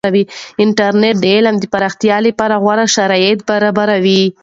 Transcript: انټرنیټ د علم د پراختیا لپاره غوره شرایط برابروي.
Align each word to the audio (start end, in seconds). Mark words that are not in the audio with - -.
انټرنیټ 0.63 1.15
د 1.21 1.25
علم 1.35 1.55
د 1.59 1.63
پراختیا 1.73 2.17
لپاره 2.27 2.55
غوره 2.63 2.85
شرایط 2.95 3.39
برابروي. 3.49 4.23